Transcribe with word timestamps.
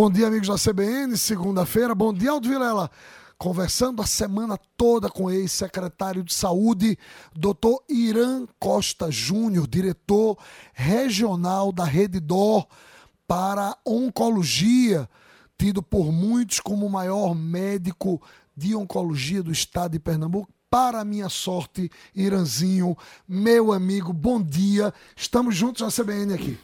Bom 0.00 0.08
dia, 0.08 0.28
amigos 0.28 0.46
da 0.46 0.54
CBN, 0.54 1.16
segunda-feira. 1.16 1.92
Bom 1.92 2.14
dia, 2.14 2.30
Aldo 2.30 2.48
Vilela. 2.48 2.88
Conversando 3.36 4.00
a 4.00 4.06
semana 4.06 4.56
toda 4.76 5.10
com 5.10 5.24
o 5.24 5.30
ex-secretário 5.32 6.22
de 6.22 6.32
Saúde, 6.32 6.96
doutor 7.34 7.82
Irã 7.88 8.46
Costa 8.60 9.10
Júnior, 9.10 9.66
diretor 9.66 10.38
regional 10.72 11.72
da 11.72 11.82
Rede 11.82 12.20
DOR 12.20 12.68
para 13.26 13.76
Oncologia, 13.84 15.10
tido 15.58 15.82
por 15.82 16.12
muitos 16.12 16.60
como 16.60 16.86
o 16.86 16.90
maior 16.90 17.34
médico 17.34 18.22
de 18.56 18.76
oncologia 18.76 19.42
do 19.42 19.50
estado 19.50 19.90
de 19.94 19.98
Pernambuco. 19.98 20.48
Para 20.70 21.04
minha 21.04 21.28
sorte, 21.28 21.90
Iranzinho, 22.14 22.96
meu 23.26 23.72
amigo, 23.72 24.12
bom 24.12 24.40
dia. 24.40 24.94
Estamos 25.16 25.56
juntos 25.56 25.82
na 25.82 25.90
CBN 25.90 26.34
aqui. 26.34 26.56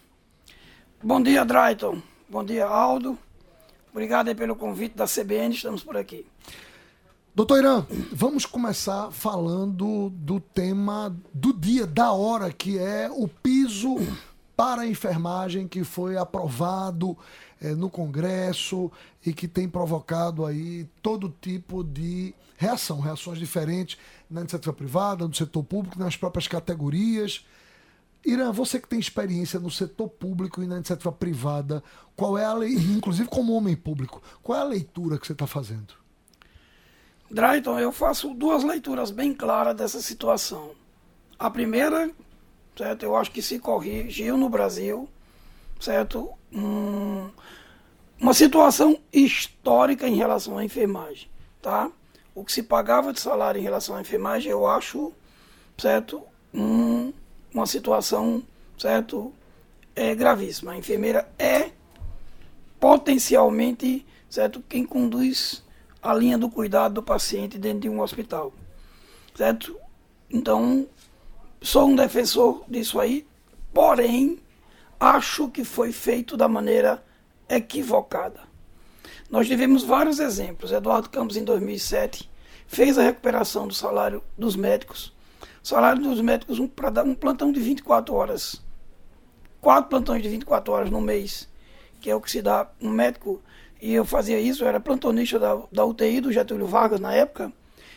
Bom 1.03 1.21
dia, 1.21 1.45
Drayton. 1.45 2.01
Bom 2.29 2.45
dia, 2.45 2.67
Aldo. 2.67 3.19
Obrigado 3.95 4.27
aí 4.27 4.35
pelo 4.35 4.57
convite 4.57 4.97
da 4.97 5.07
CBN, 5.07 5.55
estamos 5.55 5.85
por 5.85 5.97
aqui. 5.97 6.27
Doutor 7.33 7.59
Irã, 7.61 7.87
vamos 8.11 8.45
começar 8.45 9.13
falando 9.13 10.11
do 10.11 10.41
tema 10.41 11.17
do 11.33 11.53
dia, 11.53 11.87
da 11.87 12.11
hora, 12.11 12.53
que 12.53 12.77
é 12.77 13.09
o 13.09 13.29
piso 13.29 13.95
para 14.57 14.83
a 14.83 14.87
enfermagem 14.89 15.69
que 15.69 15.85
foi 15.85 16.17
aprovado 16.17 17.17
é, 17.63 17.73
no 17.73 17.89
Congresso 17.89 18.91
e 19.25 19.33
que 19.33 19.47
tem 19.47 19.69
provocado 19.69 20.45
aí 20.45 20.89
todo 21.01 21.33
tipo 21.41 21.85
de 21.85 22.35
reação, 22.57 22.99
reações 22.99 23.39
diferentes 23.39 23.97
na 24.29 24.41
iniciativa 24.41 24.73
privada, 24.73 25.29
no 25.29 25.33
setor 25.33 25.63
público, 25.63 26.01
nas 26.01 26.17
próprias 26.17 26.49
categorias. 26.49 27.47
Irã, 28.25 28.51
você 28.53 28.81
que 28.81 28.89
tem 28.89 28.99
experiência 28.99 29.61
no 29.61 29.71
setor 29.71 30.09
público 30.09 30.63
e 30.63 30.67
na 30.67 30.77
iniciativa 30.77 31.13
privada, 31.13 31.83
qual 32.17 32.39
é 32.39 32.45
a 32.45 32.55
lei, 32.55 32.73
inclusive 32.73 33.29
como 33.29 33.53
homem 33.53 33.77
público, 33.77 34.23
qual 34.43 34.59
é 34.59 34.63
a 34.63 34.65
leitura 34.65 35.19
que 35.19 35.27
você 35.27 35.33
está 35.33 35.47
fazendo? 35.47 35.95
Drayton, 37.31 37.79
eu 37.79 37.93
faço 37.93 38.33
duas 38.33 38.65
leituras 38.65 39.11
bem 39.11 39.35
claras 39.35 39.77
dessa 39.77 40.01
situação. 40.01 40.71
A 41.39 41.51
primeira, 41.51 42.11
certo, 42.77 43.03
eu 43.03 43.17
acho 43.17 43.31
que 43.31 43.43
se 43.43 43.59
corrigiu 43.59 44.37
no 44.37 44.49
Brasil, 44.49 45.09
certo, 45.81 46.31
um, 46.53 47.29
uma 48.19 48.33
situação 48.33 48.99
histórica 49.13 50.09
em 50.09 50.17
relação 50.17 50.57
à 50.57 50.65
enfermagem, 50.65 51.29
tá? 51.61 51.91
O 52.35 52.45
que 52.45 52.53
se 52.53 52.63
pagava 52.63 53.13
de 53.13 53.21
salário 53.21 53.61
em 53.61 53.65
relação 53.65 53.97
à 53.97 54.01
enfermagem, 54.01 54.51
eu 54.51 54.67
acho, 54.67 55.13
certo, 55.77 56.23
um 56.53 57.13
uma 57.55 57.67
situação, 57.67 58.43
certo, 58.77 59.33
é 59.95 60.13
gravíssima. 60.13 60.73
A 60.73 60.77
enfermeira 60.77 61.29
é 61.39 61.71
potencialmente, 62.81 64.05
certo, 64.29 64.63
quem 64.69 64.85
conduz 64.85 65.63
a 66.03 66.13
linha 66.13 66.37
do 66.37 66.51
cuidado 66.51 66.95
do 66.95 67.03
paciente 67.03 67.57
dentro 67.57 67.81
de 67.81 67.89
um 67.89 68.01
hospital, 68.01 68.53
certo? 69.35 69.79
Então, 70.29 70.87
sou 71.63 71.89
um 71.89 71.97
defensor 71.97 72.65
disso 72.69 72.99
aí, 72.99 73.25
porém, 73.73 74.41
acho 74.99 75.49
que 75.49 75.65
foi 75.65 75.93
feito 75.93 76.37
da 76.37 76.49
maneira 76.49 77.03
equivocada. 77.49 78.41
Nós 79.31 79.47
tivemos 79.47 79.85
vários 79.85 80.19
exemplos. 80.19 80.73
Eduardo 80.73 81.09
Campos, 81.09 81.37
em 81.37 81.45
2007, 81.45 82.29
fez 82.67 82.99
a 82.99 83.03
recuperação 83.03 83.67
do 83.67 83.75
salário 83.75 84.23
dos 84.37 84.57
médicos 84.57 85.14
salário 85.63 86.03
dos 86.03 86.21
médicos 86.21 86.59
um, 86.59 86.67
para 86.67 86.91
dar 86.91 87.05
um 87.05 87.15
plantão 87.15 87.51
de 87.51 87.61
24 87.61 88.15
horas. 88.15 88.63
Quatro 89.61 89.89
plantões 89.89 90.23
de 90.23 90.29
24 90.29 90.73
horas 90.73 90.91
no 90.91 91.01
mês, 91.01 91.49
que 92.01 92.11
é 92.11 92.15
o 92.15 92.21
que 92.21 92.31
se 92.31 92.43
dá 92.43 92.69
um 92.81 92.91
médico. 92.91 93.43
E 93.81 93.93
eu 93.93 94.05
fazia 94.05 94.39
isso, 94.39 94.65
eu 94.65 94.69
era 94.69 94.79
plantonista 94.81 95.39
da, 95.39 95.59
da 95.73 95.85
UTI 95.85 96.21
do 96.21 96.33
Getúlio 96.33 96.67
Vargas 96.67 97.01
na 97.01 97.15
época, 97.15 97.53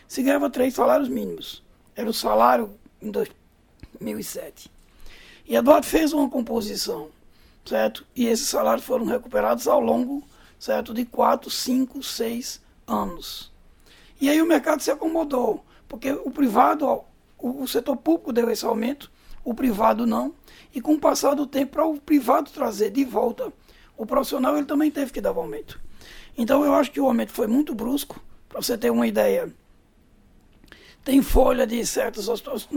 se 0.08 0.24
ganhava 0.24 0.50
três 0.50 0.74
salários 0.74 1.10
mínimos. 1.10 1.64
Era 1.96 2.10
o 2.10 2.14
salário 2.14 2.72
em 3.02 3.12
2007. 3.12 4.72
E 5.46 5.56
Eduardo 5.56 5.86
fez 5.86 6.14
uma 6.14 6.30
composição, 6.30 7.10
certo? 7.66 8.06
E 8.16 8.28
esses 8.28 8.48
salários 8.48 8.86
foram 8.86 9.06
recuperados 9.06 9.68
ao 9.68 9.80
longo, 9.80 10.24
certo, 10.60 10.94
de 10.94 11.06
quatro, 11.06 11.50
cinco, 11.50 12.04
seis 12.04 12.62
anos. 12.86 13.52
E 14.20 14.30
aí 14.30 14.42
o 14.42 14.46
mercado 14.46 14.82
se 14.82 14.92
acomodou, 14.92 15.64
porque 15.88 16.12
o 16.12 16.32
privado, 16.32 17.02
o, 17.38 17.64
o 17.64 17.68
setor 17.68 17.98
público 17.98 18.34
deu 18.34 18.50
esse 18.50 18.66
aumento, 18.66 19.12
o 19.44 19.54
privado 19.54 20.06
não. 20.06 20.34
E 20.74 20.82
com 20.82 20.94
o 20.94 21.00
passar 21.00 21.34
do 21.34 21.48
tempo, 21.48 21.74
para 21.74 21.86
o 21.86 22.00
privado 22.00 22.52
trazer 22.52 22.92
de 22.92 23.06
volta 23.06 23.52
o 23.96 24.06
profissional, 24.06 24.58
ele 24.58 24.66
também 24.66 24.92
teve 24.92 25.12
que 25.12 25.22
dar 25.22 25.32
o 25.32 25.40
aumento. 25.40 25.80
Então 26.38 26.64
eu 26.64 26.74
acho 26.74 26.92
que 26.92 27.00
o 27.00 27.06
aumento 27.06 27.32
foi 27.32 27.48
muito 27.48 27.74
brusco, 27.74 28.22
para 28.48 28.62
você 28.62 28.78
ter 28.78 28.92
uma 28.92 29.08
ideia. 29.08 29.52
Tem 31.04 31.22
folha 31.22 31.66
de 31.66 31.86
certos 31.86 32.28
hospitais. 32.30 32.68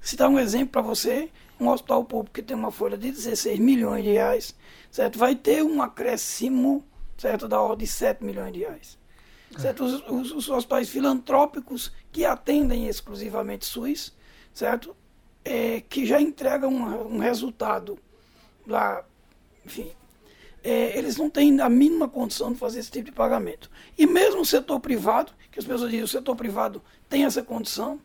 Se 0.00 0.16
dar 0.16 0.28
um 0.28 0.38
exemplo 0.38 0.68
para 0.68 0.82
você, 0.82 1.30
um 1.60 1.68
hospital 1.68 2.04
público 2.04 2.34
que 2.34 2.42
tem 2.42 2.56
uma 2.56 2.70
folha 2.70 2.96
de 2.96 3.10
16 3.10 3.58
milhões 3.58 4.04
de 4.04 4.12
reais, 4.12 4.54
certo? 4.90 5.18
Vai 5.18 5.34
ter 5.34 5.62
um 5.64 5.82
acréscimo, 5.82 6.84
certo, 7.16 7.48
da 7.48 7.60
ordem 7.60 7.84
de 7.84 7.92
7 7.92 8.24
milhões 8.24 8.52
de 8.52 8.60
reais. 8.60 8.98
Certo? 9.56 9.84
Os, 9.84 10.02
os, 10.08 10.32
os, 10.32 10.48
hospitais 10.48 10.88
filantrópicos 10.88 11.92
que 12.12 12.24
atendem 12.24 12.86
exclusivamente 12.86 13.64
SUS, 13.64 14.12
certo? 14.52 14.94
É, 15.44 15.80
que 15.80 16.04
já 16.04 16.20
entregam 16.20 16.70
um, 16.70 17.16
um 17.16 17.18
resultado 17.18 17.98
lá, 18.66 19.02
enfim, 19.64 19.90
é, 20.62 20.98
eles 20.98 21.16
não 21.16 21.30
têm 21.30 21.60
a 21.60 21.68
mínima 21.68 22.08
condição 22.08 22.52
de 22.52 22.58
fazer 22.58 22.80
esse 22.80 22.90
tipo 22.90 23.06
de 23.06 23.12
pagamento. 23.12 23.70
E 23.96 24.06
mesmo 24.06 24.42
o 24.42 24.46
setor 24.46 24.80
privado, 24.80 25.32
que 25.50 25.58
as 25.58 25.64
pessoas 25.64 25.90
dizem 25.90 26.04
o 26.04 26.08
setor 26.08 26.36
privado 26.36 26.82
tem 27.08 27.24
essa 27.24 27.42
condição, 27.42 28.00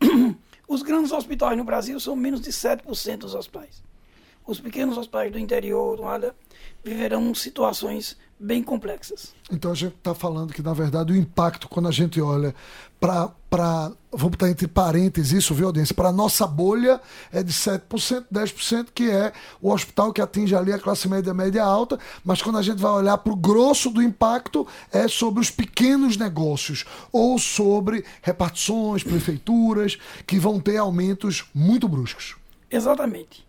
os 0.68 0.82
grandes 0.82 1.10
hospitais 1.10 1.56
no 1.56 1.64
Brasil 1.64 1.98
são 1.98 2.14
menos 2.14 2.40
de 2.40 2.50
7% 2.50 3.18
dos 3.18 3.34
hospitais. 3.34 3.82
Os 4.46 4.60
pequenos 4.60 4.98
hospitais 4.98 5.32
do 5.32 5.38
interior, 5.38 5.98
olha, 6.00 6.34
viverão 6.84 7.34
situações 7.34 8.16
bem 8.38 8.62
complexas. 8.62 9.34
Então 9.50 9.72
a 9.72 9.74
gente 9.74 9.94
está 9.94 10.14
falando 10.14 10.52
que, 10.52 10.62
na 10.62 10.74
verdade, 10.74 11.12
o 11.12 11.16
impacto, 11.16 11.68
quando 11.68 11.88
a 11.88 11.92
gente 11.92 12.20
olha 12.20 12.54
para. 13.00 13.92
Vamos 14.16 14.30
botar 14.30 14.48
entre 14.48 14.68
parênteses 14.68 15.32
isso, 15.32 15.54
viu, 15.54 15.66
audiência? 15.66 15.94
Para 15.94 16.10
a 16.10 16.12
nossa 16.12 16.46
bolha 16.46 17.00
é 17.32 17.42
de 17.42 17.52
7%, 17.52 18.26
10%, 18.32 18.88
que 18.94 19.10
é 19.10 19.32
o 19.60 19.72
hospital 19.72 20.12
que 20.12 20.20
atinge 20.20 20.54
ali 20.54 20.72
a 20.72 20.78
classe 20.78 21.08
média, 21.08 21.34
média 21.34 21.64
alta, 21.64 21.98
mas 22.24 22.40
quando 22.40 22.58
a 22.58 22.62
gente 22.62 22.80
vai 22.80 22.92
olhar 22.92 23.18
para 23.18 23.32
o 23.32 23.36
grosso 23.36 23.90
do 23.90 24.00
impacto, 24.00 24.66
é 24.92 25.08
sobre 25.08 25.40
os 25.40 25.50
pequenos 25.50 26.16
negócios 26.16 26.84
ou 27.10 27.38
sobre 27.40 28.04
repartições, 28.22 29.02
prefeituras, 29.02 29.98
que 30.26 30.38
vão 30.38 30.60
ter 30.60 30.76
aumentos 30.76 31.44
muito 31.52 31.88
bruscos. 31.88 32.36
Exatamente. 32.70 33.43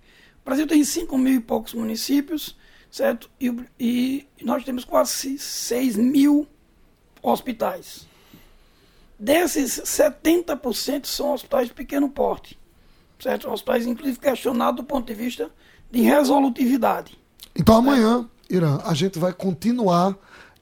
O 0.46 0.50
Brasil 0.50 0.68
tem 0.68 0.84
5 0.84 1.18
mil 1.18 1.34
e 1.34 1.40
poucos 1.40 1.74
municípios 1.74 2.56
certo? 2.96 3.30
E, 3.42 3.54
e 3.78 4.26
nós 4.42 4.64
temos 4.64 4.86
quase 4.86 5.38
6 5.38 5.98
mil 5.98 6.48
hospitais. 7.22 8.08
Desses, 9.20 9.82
70% 9.82 11.06
são 11.06 11.34
hospitais 11.34 11.68
de 11.68 11.74
pequeno 11.74 12.08
porte, 12.08 12.58
certo? 13.20 13.50
Hospitais, 13.50 13.86
inclusive, 13.86 14.18
questionados 14.18 14.78
do 14.78 14.88
ponto 14.88 15.08
de 15.08 15.14
vista 15.14 15.52
de 15.92 16.02
resolutividade. 16.04 17.20
Então, 17.54 17.76
amanhã, 17.76 18.30
Irã, 18.50 18.80
a 18.86 18.94
gente 18.94 19.20
vai 19.20 19.34
continuar 19.34 20.18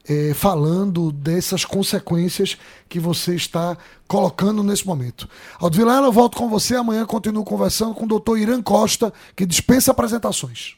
é, 0.07 0.33
falando 0.33 1.11
dessas 1.11 1.63
consequências 1.65 2.57
que 2.89 2.99
você 2.99 3.35
está 3.35 3.77
colocando 4.07 4.63
nesse 4.63 4.85
momento. 4.85 5.27
Aldo 5.59 5.77
Vilela, 5.77 6.07
eu 6.07 6.11
volto 6.11 6.37
com 6.37 6.49
você 6.49 6.75
amanhã, 6.75 7.05
continuo 7.05 7.43
conversando 7.43 7.93
com 7.93 8.05
o 8.05 8.07
doutor 8.07 8.37
Irã 8.37 8.61
Costa, 8.61 9.13
que 9.35 9.45
dispensa 9.45 9.91
apresentações. 9.91 10.75